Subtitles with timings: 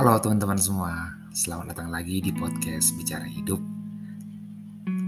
[0.00, 3.60] Halo teman-teman semua, selamat datang lagi di podcast Bicara Hidup.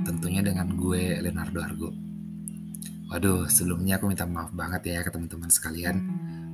[0.05, 1.89] Tentunya dengan gue Leonardo Argo.
[3.09, 5.97] Waduh, sebelumnya aku minta maaf banget ya ke teman-teman sekalian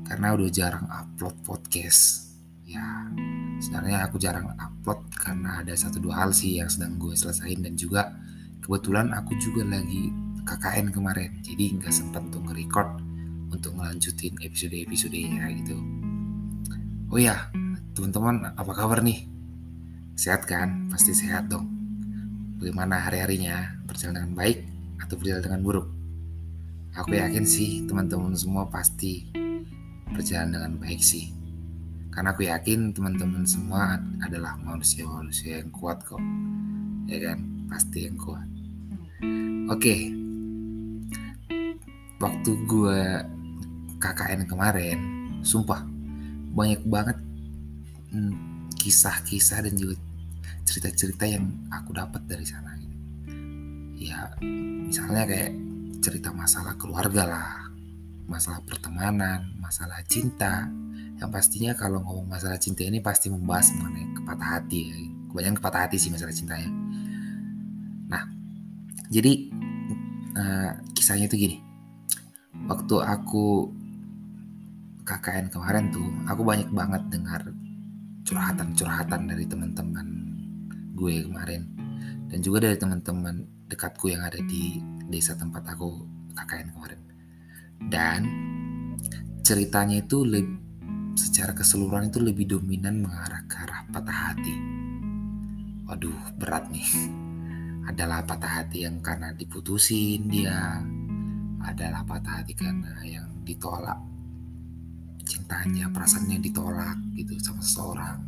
[0.07, 2.31] karena udah jarang upload podcast.
[2.63, 3.11] Ya,
[3.59, 7.75] sebenarnya aku jarang upload karena ada satu dua hal sih yang sedang gue selesain dan
[7.75, 8.15] juga
[8.63, 10.15] kebetulan aku juga lagi
[10.47, 13.03] KKN kemarin, jadi nggak sempat untuk nge-record
[13.51, 15.75] untuk melanjutin episode-episodenya gitu.
[17.11, 17.51] Oh ya,
[17.99, 19.27] Teman-teman, apa kabar nih?
[20.15, 20.87] Sehat kan?
[20.87, 21.67] Pasti sehat dong.
[22.63, 23.75] Bagaimana hari-harinya?
[23.91, 24.59] Berjalan dengan baik
[25.03, 25.91] atau berjalan dengan buruk?
[26.95, 29.35] Aku yakin sih teman-teman semua pasti
[30.15, 31.35] berjalan dengan baik sih.
[32.15, 36.23] Karena aku yakin teman-teman semua adalah manusia-manusia yang kuat kok.
[37.11, 37.67] Ya kan?
[37.67, 38.47] Pasti yang kuat.
[39.75, 40.15] Oke.
[42.23, 42.99] Waktu gue
[43.99, 44.99] KKN kemarin,
[45.43, 45.83] sumpah
[46.55, 47.19] banyak banget
[48.79, 49.99] kisah-kisah dan juga
[50.69, 52.97] cerita-cerita yang aku dapat dari sana gitu.
[54.09, 54.33] ya
[54.85, 55.53] misalnya kayak
[56.05, 57.53] cerita masalah keluarga lah
[58.29, 60.69] masalah pertemanan masalah cinta
[61.19, 64.97] yang pastinya kalau ngomong masalah cinta ini pasti membahas mengenai kepatah hati ya.
[65.33, 66.71] kebanyakan kepatah hati sih masalah cintanya
[68.09, 68.23] nah
[69.09, 69.33] jadi
[70.37, 71.57] uh, kisahnya itu gini
[72.69, 73.73] waktu aku
[75.09, 77.41] KKN kemarin tuh aku banyak banget dengar
[78.29, 80.07] curhatan-curhatan dari teman-teman
[80.93, 81.65] gue kemarin.
[82.29, 83.41] Dan juga dari teman-teman
[83.73, 86.05] dekatku yang ada di desa tempat aku
[86.37, 87.01] KKN kemarin.
[87.89, 88.21] Dan
[89.41, 90.69] ceritanya itu lebih
[91.17, 94.55] secara keseluruhan itu lebih dominan mengarah ke arah patah hati.
[95.89, 96.87] Waduh berat nih.
[97.89, 100.85] Adalah patah hati yang karena diputusin dia
[101.65, 103.97] adalah patah hati karena yang ditolak
[105.49, 108.21] cintanya perasaannya ditolak gitu sama seseorang.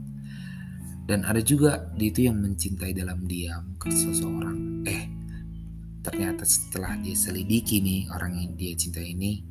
[1.04, 4.88] Dan ada juga di itu yang mencintai dalam diam ke seseorang.
[4.88, 5.04] Eh
[6.00, 9.44] ternyata setelah dia selidiki nih orang yang dia cintai ini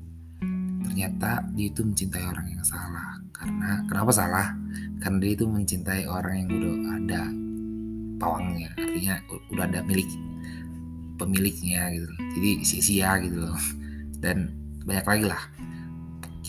[0.81, 3.21] ternyata dia itu mencintai orang yang salah.
[3.37, 4.49] Karena kenapa salah?
[4.97, 7.21] Karena dia itu mencintai orang yang udah ada
[8.17, 8.73] pawangnya.
[8.81, 9.15] Artinya
[9.53, 10.09] udah ada milik
[11.21, 12.09] pemiliknya gitu.
[12.33, 13.61] Jadi sia-sia gitu loh.
[14.17, 14.57] Dan
[14.89, 15.58] banyak lagi lah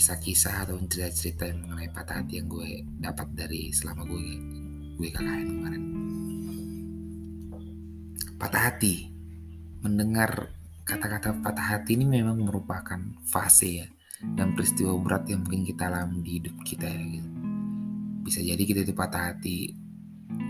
[0.00, 4.25] kisah-kisah atau cerita-cerita yang mengenai patah hati yang gue dapat dari selama gue
[4.97, 5.83] gue KKN kemarin.
[8.41, 9.12] Patah hati,
[9.84, 10.56] mendengar
[10.88, 12.97] kata-kata patah hati ini memang merupakan
[13.28, 13.88] fase ya
[14.25, 17.28] dan peristiwa berat yang mungkin kita alami di hidup kita ya gitu.
[18.25, 19.77] Bisa jadi kita itu patah hati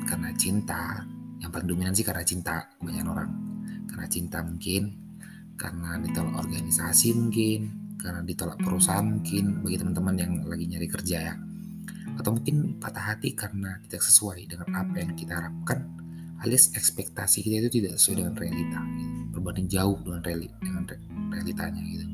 [0.06, 1.02] karena cinta,
[1.42, 3.30] yang paling dominan sih karena cinta kebanyakan orang.
[3.90, 4.94] Karena cinta mungkin,
[5.58, 11.34] karena ditolak organisasi mungkin, karena ditolak perusahaan mungkin bagi teman-teman yang lagi nyari kerja ya.
[12.16, 15.88] Atau mungkin patah hati karena tidak sesuai dengan apa yang kita harapkan
[16.40, 19.16] alias ekspektasi kita itu tidak sesuai dengan realita gitu.
[19.36, 20.96] berbanding jauh dengan reali dengan re
[21.30, 22.06] realitanya gitu.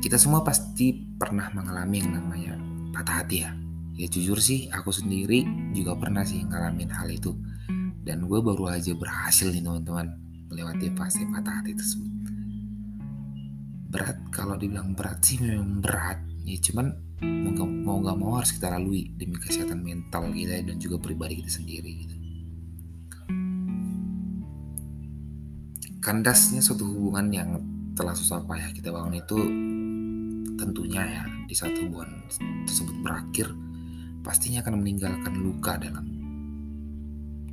[0.00, 2.56] Kita semua pasti pernah mengalami yang namanya
[2.96, 3.52] patah hati ya.
[4.00, 5.44] Ya jujur sih aku sendiri
[5.76, 7.36] juga pernah sih ngalamin hal itu.
[8.00, 10.08] Dan gue baru aja berhasil nih teman-teman
[10.48, 12.19] melewati fase patah hati tersebut
[13.90, 16.22] berat kalau dibilang berat sih memang berat.
[16.46, 20.78] Ya cuman mau gak, mau gak mau harus kita lalui demi kesehatan mental kita dan
[20.78, 22.14] juga pribadi kita sendiri gitu.
[26.00, 27.50] Kandasnya suatu hubungan yang
[27.92, 29.38] telah susah payah kita bangun itu
[30.56, 32.24] tentunya ya di saat hubungan
[32.64, 33.52] tersebut berakhir
[34.24, 36.06] pastinya akan meninggalkan luka dalam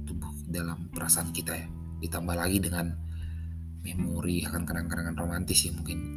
[0.08, 1.68] tubuh dalam perasaan kita ya.
[1.98, 2.94] Ditambah lagi dengan
[3.84, 6.17] memori akan kenang-kenangan romantis ya mungkin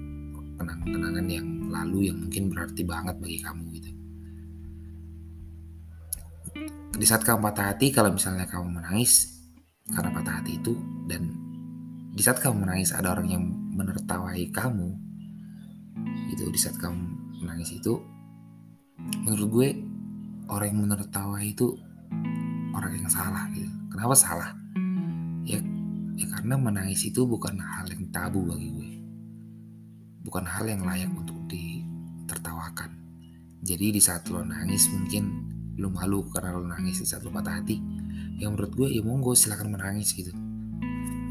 [0.60, 3.90] kenang-kenangan yang lalu yang mungkin berarti banget bagi kamu gitu.
[7.00, 9.40] Di saat kamu patah hati, kalau misalnya kamu menangis
[9.88, 10.76] karena patah hati itu
[11.08, 11.32] dan
[12.12, 14.92] di saat kamu menangis ada orang yang menertawai kamu,
[16.28, 17.00] itu di saat kamu
[17.40, 17.96] menangis itu,
[19.24, 19.68] menurut gue
[20.52, 21.72] orang yang menertawai itu
[22.76, 23.70] orang yang salah gitu.
[23.88, 24.50] Kenapa salah?
[25.48, 25.56] Ya,
[26.20, 28.89] ya karena menangis itu bukan hal yang tabu bagi gue
[30.30, 32.94] bukan hal yang layak untuk ditertawakan.
[33.66, 35.26] Jadi di saat lo nangis mungkin
[35.74, 37.82] lo malu karena lo nangis di saat lo patah hati.
[38.38, 40.30] Ya menurut gue ya monggo silahkan menangis gitu.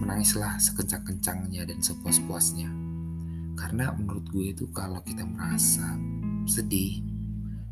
[0.04, 2.68] Menangislah sekencang-kencangnya dan sepuas-puasnya.
[3.56, 5.96] Karena menurut gue itu kalau kita merasa
[6.44, 7.00] sedih,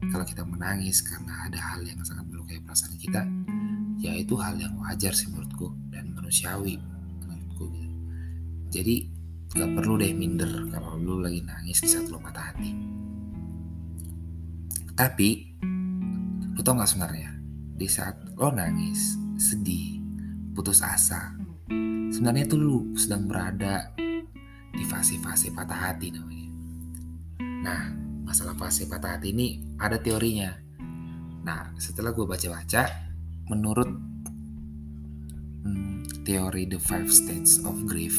[0.07, 3.27] kalau kita menangis karena ada hal yang sangat melukai perasaan kita,
[3.99, 6.79] ya itu hal yang wajar sih menurutku dan manusiawi
[7.19, 7.95] menurutku gitu.
[8.71, 9.16] Jadi
[9.55, 12.71] Gak perlu deh minder kalau lu lagi nangis di saat lu patah hati.
[14.97, 15.29] Tapi
[16.67, 17.31] tau gak sebenarnya?
[17.79, 20.03] Di saat lo nangis sedih
[20.51, 21.31] putus asa
[22.11, 23.93] sebenarnya tuh lu sedang berada
[24.73, 26.49] di fase-fase patah hati namanya.
[27.39, 27.81] Nah
[28.27, 30.51] masalah fase patah hati ini ada teorinya.
[31.47, 32.83] Nah setelah gue baca-baca
[33.47, 33.89] menurut
[35.63, 38.17] hmm, teori the five stages of grief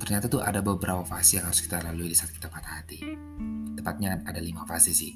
[0.00, 2.98] ternyata tuh ada beberapa fase yang harus kita lalui di saat kita patah hati
[3.76, 5.12] tepatnya ada lima fase sih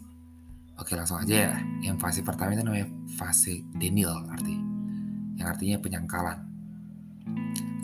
[0.74, 1.54] Oke langsung aja ya.
[1.86, 4.58] Yang fase pertama itu namanya fase denial arti,
[5.38, 6.38] yang artinya penyangkalan.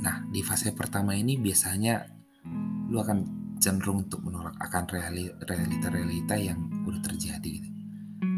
[0.03, 2.03] Nah di fase pertama ini biasanya
[2.91, 3.19] lu akan
[3.63, 7.71] cenderung untuk menolak akan realita-realita yang udah terjadi gitu.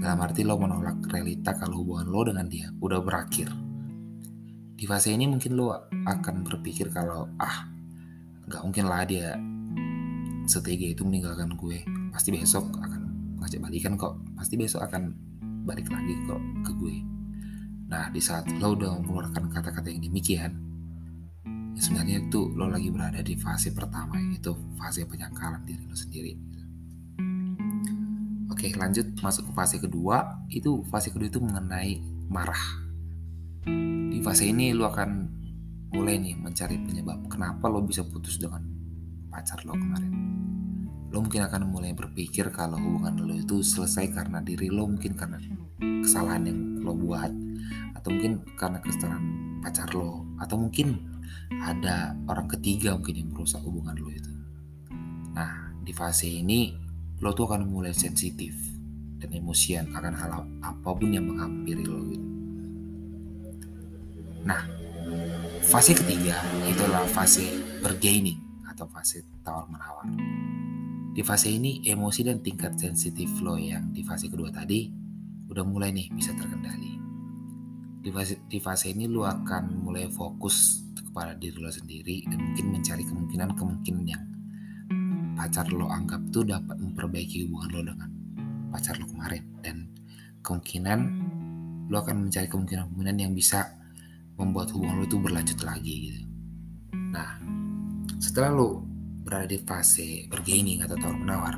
[0.04, 3.48] Dalam arti lo menolak realita kalau hubungan lo dengan dia udah berakhir.
[4.76, 7.71] Di fase ini mungkin lo akan berpikir kalau ah
[8.48, 9.38] nggak mungkin lah dia
[10.46, 11.82] setega itu meninggalkan gue.
[12.10, 13.00] Pasti besok akan
[13.40, 14.18] ngajak balikan kok.
[14.34, 15.12] Pasti besok akan
[15.62, 16.96] balik lagi kok ke gue.
[17.92, 20.72] Nah di saat lo udah mengeluarkan kata-kata yang demikian
[21.72, 26.32] ya sebenarnya itu lo lagi berada di fase pertama yaitu fase penyangkalan diri lo sendiri.
[28.52, 30.44] Oke lanjut masuk ke fase kedua.
[30.52, 31.98] Itu fase kedua itu mengenai
[32.28, 32.64] marah.
[34.12, 35.41] Di fase ini lo akan
[35.92, 38.64] mulai nih mencari penyebab kenapa lo bisa putus dengan
[39.28, 40.12] pacar lo kemarin.
[41.12, 45.36] Lo mungkin akan mulai berpikir kalau hubungan lo itu selesai karena diri lo mungkin karena
[46.00, 47.32] kesalahan yang lo buat
[48.00, 49.24] atau mungkin karena kesalahan
[49.60, 50.96] pacar lo atau mungkin
[51.60, 54.32] ada orang ketiga mungkin yang merusak hubungan lo itu.
[55.36, 56.72] Nah di fase ini
[57.20, 58.56] lo tuh akan mulai sensitif
[59.20, 60.32] dan emosian akan hal
[60.64, 62.28] apa pun yang menghampiri lo gitu.
[64.48, 64.81] Nah
[65.72, 66.36] fase ketiga
[66.68, 67.48] itu adalah fase
[67.80, 68.36] bergaining
[68.68, 70.04] atau fase tawar menawar
[71.12, 74.88] di fase ini, emosi dan tingkat sensitif lo yang di fase kedua tadi
[75.44, 76.96] udah mulai nih bisa terkendali.
[78.00, 82.64] Di fase, di fase ini lo akan mulai fokus kepada diri lo sendiri dan mungkin
[82.72, 84.24] mencari kemungkinan-kemungkinan yang
[85.36, 88.08] pacar lo anggap tuh dapat memperbaiki hubungan lo dengan
[88.72, 89.92] pacar lo kemarin dan
[90.40, 90.98] kemungkinan
[91.92, 93.81] lo akan mencari kemungkinan-kemungkinan yang bisa
[94.42, 96.20] membuat hubungan lo itu berlanjut lagi gitu.
[97.14, 97.38] Nah,
[98.18, 98.82] setelah lo
[99.22, 101.56] berada di fase bergaining atau tawar menawar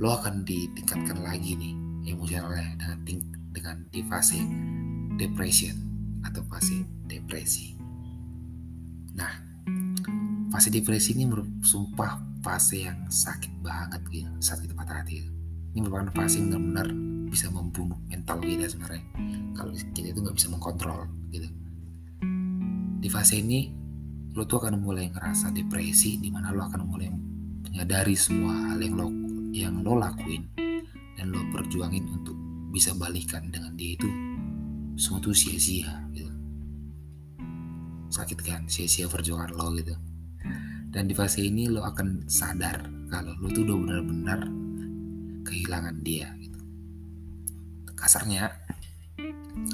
[0.00, 1.74] lo akan ditingkatkan lagi nih
[2.10, 3.20] emosionalnya dengan ting
[3.54, 4.42] dengan di fase
[5.14, 5.76] depression
[6.26, 7.78] atau fase depresi.
[9.14, 9.30] Nah
[10.50, 11.30] fase depresi ini
[11.62, 15.22] sumpah fase yang sakit banget gitu saat kita patah hati
[15.74, 16.88] ini merupakan fase yang benar-benar
[17.30, 19.02] bisa membunuh mental kita sebenarnya.
[19.54, 21.46] Kalau kita itu nggak bisa mengkontrol gitu
[23.04, 23.68] di fase ini
[24.32, 27.12] lo tuh akan mulai ngerasa depresi di mana lo akan mulai
[27.68, 29.12] menyadari semua hal yang lo
[29.52, 30.48] yang lo lakuin
[31.20, 32.32] dan lo perjuangin untuk
[32.72, 34.08] bisa balikan dengan dia itu
[34.96, 36.32] semua tuh sia-sia gitu.
[38.08, 38.64] Sakit kan?
[38.72, 39.92] Sia-sia perjuangan lo gitu.
[40.88, 44.40] Dan di fase ini lo akan sadar kalau lo tuh udah benar-benar
[45.44, 46.56] kehilangan dia gitu.
[47.92, 48.48] Kasarnya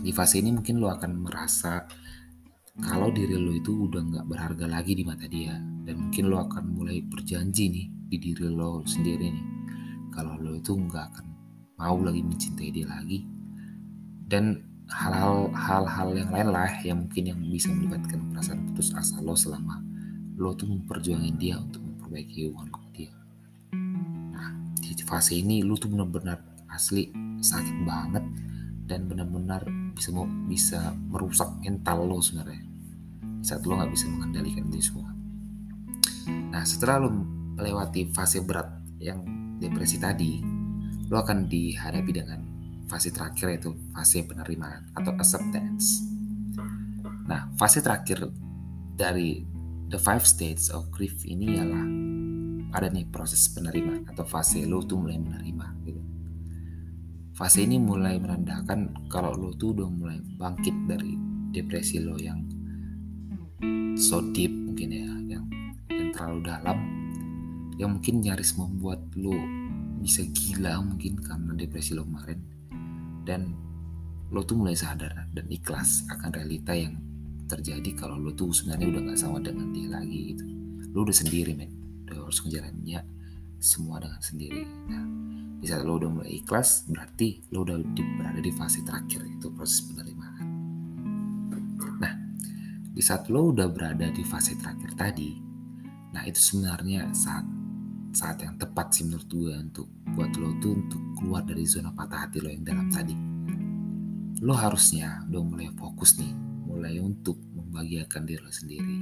[0.03, 1.87] di fase ini mungkin lo akan merasa
[2.81, 6.65] kalau diri lo itu udah nggak berharga lagi di mata dia dan mungkin lo akan
[6.75, 9.47] mulai berjanji nih di diri lo sendiri nih
[10.11, 11.27] kalau lo itu nggak akan
[11.81, 13.25] mau lagi mencintai dia lagi.
[14.31, 14.61] Dan
[14.91, 19.81] hal-hal hal-hal yang lain lah yang mungkin yang bisa melibatkan perasaan putus asa lo selama
[20.37, 23.11] lo tuh memperjuangin dia untuk memperbaiki hubungan dia.
[24.35, 26.39] Nah di fase ini lo tuh benar-benar
[26.71, 27.11] asli
[27.41, 28.23] sakit banget
[28.87, 30.11] dan benar-benar bisa
[30.47, 32.70] bisa merusak mental lo sebenarnya
[33.41, 35.11] saat lo nggak bisa mengendalikan itu semua.
[36.53, 37.11] Nah setelah lo
[37.57, 38.69] melewati fase berat
[39.01, 39.25] yang
[39.61, 40.41] depresi tadi,
[41.09, 42.41] lo akan dihadapi dengan
[42.89, 46.05] fase terakhir yaitu fase penerimaan atau acceptance.
[47.29, 48.29] Nah fase terakhir
[48.97, 49.45] dari
[49.89, 51.87] the five stages of grief ini ialah
[52.71, 56.03] ada nih proses penerimaan atau fase lo tuh mulai menerima gitu.
[57.35, 61.17] Fase ini mulai menandakan kalau lo tuh udah mulai bangkit dari
[61.51, 62.60] depresi lo yang
[63.97, 65.45] so deep mungkin ya yang
[65.93, 66.79] yang terlalu dalam
[67.81, 69.33] yang mungkin nyaris membuat lo
[70.01, 72.41] bisa gila mungkin karena depresi lo kemarin.
[73.25, 73.53] Dan
[74.33, 76.97] lo tuh mulai sadar dan ikhlas akan realita yang
[77.49, 80.45] terjadi kalau lo tuh sebenarnya udah gak sama dengan dia lagi gitu.
[80.93, 81.73] Lo udah sendiri men.
[82.09, 83.01] Udah harus menjalannya
[83.61, 84.65] semua dengan sendiri.
[84.89, 85.05] Nah
[85.61, 89.85] di lo udah mulai ikhlas berarti lo udah di, berada di fase terakhir itu proses
[89.85, 90.10] penerimaan
[93.01, 95.33] di saat lo udah berada di fase terakhir tadi,
[96.13, 97.49] nah itu sebenarnya saat
[98.13, 102.29] saat yang tepat sih menurut gue untuk buat lo tuh untuk keluar dari zona patah
[102.29, 103.17] hati lo yang dalam tadi.
[104.45, 106.29] lo harusnya udah mulai fokus nih
[106.69, 108.99] mulai untuk membahagiakan diri lo sendiri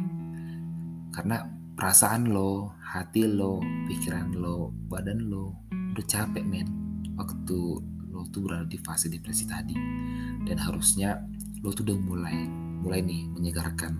[1.11, 1.43] karena
[1.75, 3.59] perasaan lo hati lo
[3.90, 6.71] pikiran lo badan lo udah capek men
[7.19, 7.59] waktu
[8.14, 9.75] lo tuh berada di fase depresi tadi
[10.47, 11.19] dan harusnya
[11.67, 13.94] lo tuh udah mulai mulai nih menyegarkan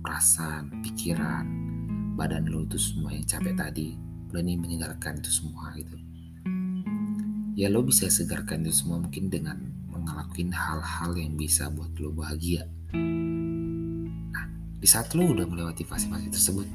[0.00, 1.46] perasaan pikiran
[2.16, 3.96] badan lo tuh semua yang capek tadi
[4.30, 5.96] mulai nih menyegarkan itu semua gitu
[7.56, 12.66] ya lo bisa segarkan itu semua mungkin dengan ngelakuin hal-hal yang bisa buat lo bahagia.
[14.30, 14.44] Nah,
[14.80, 16.66] di saat lo udah melewati fase-fase tersebut,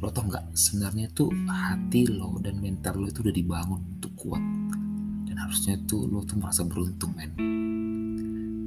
[0.00, 4.42] lo tau nggak sebenarnya tuh hati lo dan mental lo itu udah dibangun untuk kuat.
[5.28, 7.30] Dan harusnya tuh lo tuh merasa beruntung, men.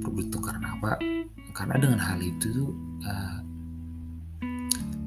[0.00, 1.00] Beruntung karena apa?
[1.54, 2.70] Karena dengan hal itu tuh
[3.06, 3.38] uh,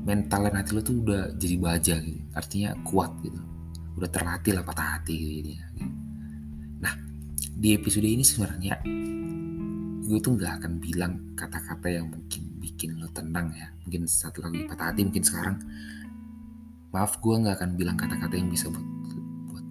[0.07, 2.23] mental dan hati lo tuh udah jadi baja gitu.
[2.31, 3.37] Artinya kuat gitu.
[3.99, 5.51] Udah terlatih lah patah hati gitu.
[5.51, 5.97] gitu
[7.57, 8.77] di episode ini sebenarnya
[10.05, 14.69] gue tuh nggak akan bilang kata-kata yang mungkin bikin lo tenang ya mungkin satu lagi
[14.69, 15.57] patah hati mungkin sekarang
[16.93, 18.85] maaf gue nggak akan bilang kata-kata yang bisa buat
[19.49, 19.65] buat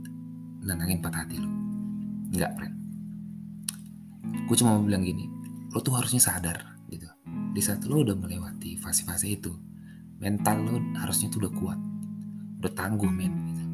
[0.66, 1.47] nenangin patah hati lo
[2.35, 2.75] nggak friend
[4.50, 5.30] gue cuma mau bilang gini
[5.76, 7.04] lo tuh harusnya sadar gitu.
[7.52, 9.52] Di saat lo udah melewati fase-fase itu
[10.16, 11.80] mental lo harusnya tuh udah kuat
[12.64, 13.64] udah tangguh men gitu.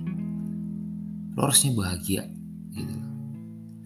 [1.38, 2.26] lo harusnya bahagia
[2.74, 2.96] gitu.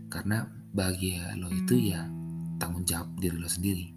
[0.08, 2.08] Karena bahagia lo itu ya
[2.56, 3.92] tanggung jawab diri lo sendiri.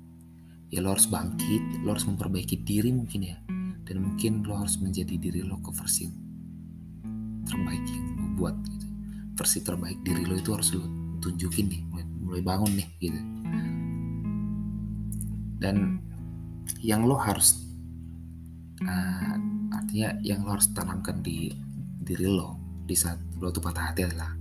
[0.67, 3.39] Ya lo harus bangkit lo harus memperbaiki diri mungkin ya
[3.87, 6.11] dan mungkin lo harus menjadi diri lo ke versi
[7.47, 8.87] terbaik yang lo buat gitu.
[9.39, 10.83] Versi terbaik diri lo itu harus lo
[11.23, 11.81] tunjukin nih
[12.19, 13.39] mulai bangun nih gitu
[15.59, 15.99] dan
[16.79, 17.59] yang lo harus
[18.83, 19.35] uh,
[19.75, 21.51] artinya yang lo harus tanamkan di
[21.99, 22.55] diri lo
[22.87, 24.31] di saat lo tuh patah hati adalah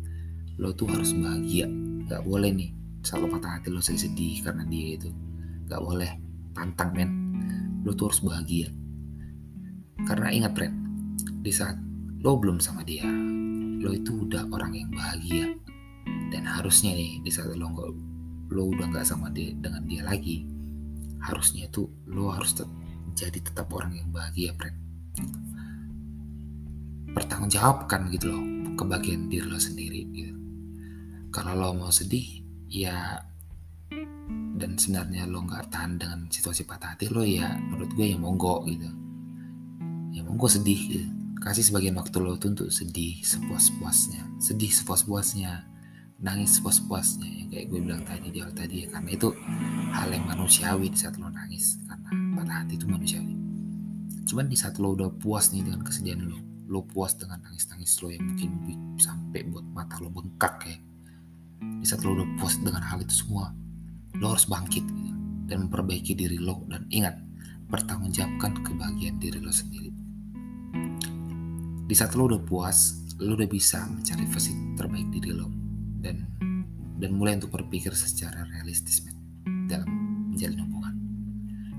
[0.59, 1.67] lo tuh harus bahagia.
[2.09, 2.71] Gak boleh nih
[3.05, 5.11] selalu patah hati lo sedih-sedih karena dia itu.
[5.69, 6.11] Gak boleh
[6.55, 7.11] pantang men.
[7.83, 8.71] Lo tuh harus bahagia.
[10.07, 10.75] Karena ingat friend
[11.43, 11.77] di saat
[12.23, 13.07] lo belum sama dia
[13.79, 15.55] lo itu udah orang yang bahagia.
[16.29, 17.91] Dan harusnya nih di saat lo nggak
[18.49, 20.58] lo udah nggak sama dia dengan dia lagi
[21.25, 22.71] harusnya itu lo harus tet
[23.19, 24.79] jadi tetap orang yang bahagia friend
[27.15, 30.35] pertanggungjawabkan gitu loh kebahagiaan diri lo sendiri gitu.
[31.35, 33.19] Kalau lo mau sedih ya
[34.59, 38.63] dan sebenarnya lo nggak tahan dengan situasi patah hati lo ya menurut gue ya monggo
[38.71, 38.87] gitu.
[40.15, 41.09] Ya monggo sedih gitu.
[41.43, 45.67] Kasih sebagian waktu lo tuh untuk sedih sepuas-puasnya sedih sepuas-puasnya
[46.19, 49.31] nangis sepuas-puasnya yang kayak gue bilang tadi di awal tadi ya karena itu
[49.95, 53.35] hal yang manusiawi di saat lo nangis karena patah hati itu manusiawi.
[54.27, 58.11] Cuman di saat lo udah puas nih dengan kesedihan lo lo puas dengan nangis-nangis lo
[58.11, 60.77] yang mungkin sampai buat mata lo bengkak ya.
[61.63, 63.55] Di saat lo udah puas dengan hal itu semua
[64.19, 65.15] lo harus bangkit gitu,
[65.47, 66.67] dan memperbaiki diri lo.
[66.67, 67.15] Dan ingat
[67.71, 69.95] pertanggungjawabkan kebahagiaan diri lo sendiri.
[71.87, 75.68] Di saat lo udah puas lo udah bisa mencari versi terbaik diri lo
[76.09, 76.25] dan
[76.99, 79.17] dan mulai untuk berpikir secara realistis men,
[79.69, 79.87] dalam
[80.33, 80.95] menjalin hubungan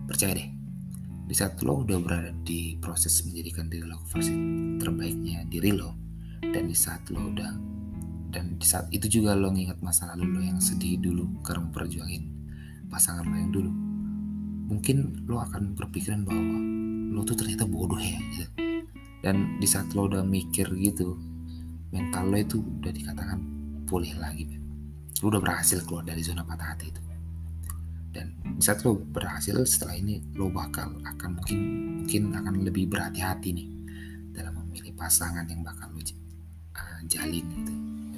[0.06, 0.50] percaya deh
[1.30, 4.34] di saat lo udah berada di proses menjadikan diri lo versi
[4.78, 5.98] terbaiknya diri lo
[6.42, 7.52] dan di saat lo udah
[8.30, 12.24] dan di saat itu juga lo nginget masa lalu lo yang sedih dulu karena memperjuangin
[12.90, 13.72] pasangan lo yang dulu
[14.70, 16.58] mungkin lo akan berpikiran bahwa
[17.14, 18.50] lo tuh ternyata bodoh ya gitu.
[19.26, 21.18] dan di saat lo udah mikir gitu
[21.90, 23.59] mental lo itu udah dikatakan
[23.90, 24.62] pulih lagi men.
[25.26, 27.02] lo udah berhasil keluar dari zona patah hati itu
[28.10, 31.58] dan di saat lo berhasil setelah ini lo bakal akan mungkin
[32.02, 33.68] mungkin akan lebih berhati-hati nih
[34.34, 37.74] dalam memilih pasangan yang bakal lo uh, jalin gitu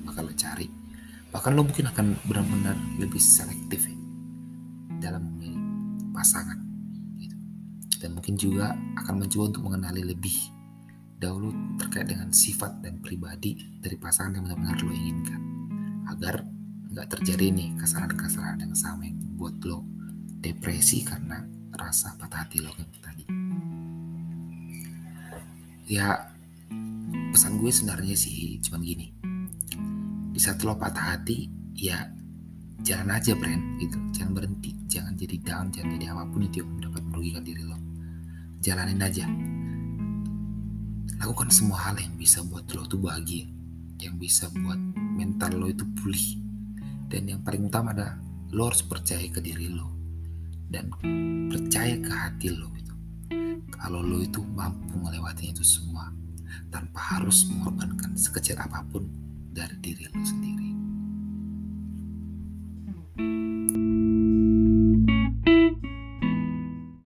[0.08, 0.68] bakal lo cari
[1.32, 3.96] bahkan lo mungkin akan benar-benar lebih selektif ya,
[5.00, 5.60] dalam memilih
[6.16, 6.60] pasangan
[7.20, 7.36] gitu.
[8.00, 10.36] dan mungkin juga akan mencoba untuk mengenali lebih
[11.20, 15.50] dahulu terkait dengan sifat dan pribadi dari pasangan yang benar-benar lo inginkan
[16.12, 16.44] agar
[16.91, 19.88] nggak terjadi nih kesalahan-kesalahan yang sama yang buat lo
[20.44, 21.39] depresi karena
[21.72, 23.24] rasa patah hati lo kayak tadi.
[25.88, 26.36] Ya
[27.32, 29.08] pesan gue sebenarnya sih cuman gini.
[30.36, 31.48] Di saat lo patah hati
[31.80, 32.12] ya
[32.84, 33.98] jalan aja brand gitu.
[34.12, 37.80] Jangan berhenti jangan jadi down jangan jadi apa pun itu yang dapat merugikan diri lo.
[38.60, 39.25] Jalanin aja.
[41.24, 43.61] Lakukan semua hal yang bisa buat lo tuh bahagia
[44.01, 46.41] yang bisa buat mental lo itu pulih
[47.05, 48.17] dan yang paling utama adalah
[48.51, 49.88] lo harus percaya ke diri lo
[50.67, 50.89] dan
[51.48, 52.96] percaya ke hati lo itu
[53.70, 56.10] kalau lo itu mampu melewati itu semua
[56.74, 59.03] tanpa harus mengorbankan sekecil apa pun
[59.51, 60.71] dari diri lo sendiri.